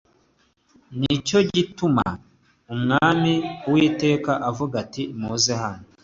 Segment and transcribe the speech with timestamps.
[0.99, 2.05] ni cyo gituma
[2.73, 3.33] umwami
[3.67, 5.85] uwiteka avuga ati muze hano